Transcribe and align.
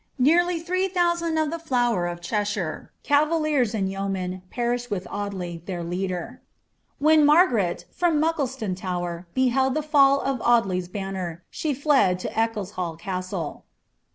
Nearly 0.17 0.59
three 0.59 0.87
thousand 0.87 1.37
of 1.37 1.51
the 1.51 1.61
(lower 1.69 2.07
of 2.07 2.21
Cheshire, 2.21 2.91
cavaliers 3.03 3.75
and 3.75 3.87
yeomen, 3.87 4.41
peHslied 4.51 4.89
with 4.89 5.05
Audlev, 5.05 5.67
their 5.67 5.83
leader. 5.83 6.41
When 6.97 7.23
Margaret, 7.23 7.85
from 7.91 8.19
MncdcilonTitwer, 8.19 9.27
be 9.35 9.49
held 9.49 9.75
Uie 9.75 9.85
fall 9.85 10.19
of 10.21 10.41
Audley's 10.41 10.87
banner, 10.87 11.43
she 11.51 11.73
Hed 11.75 12.17
to 12.17 12.29
£ccleshall 12.31 12.99
Custle.' 12.99 13.61